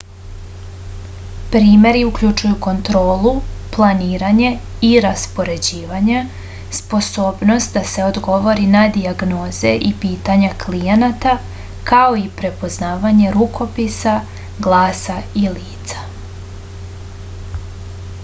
[1.55, 3.33] primeri uključuju kontrolu
[3.75, 4.49] planiranje
[4.87, 6.23] i raspoređivanje
[6.79, 11.37] sposobnost da se odgovori na dijagnoze i pitanja klijenata
[11.93, 14.17] kao i prepoznavanje rukopisa
[14.69, 16.09] glasa i lica